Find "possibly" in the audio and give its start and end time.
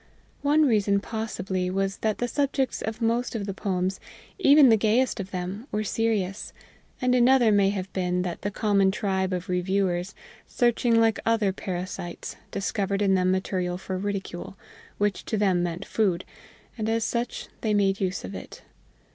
0.99-1.69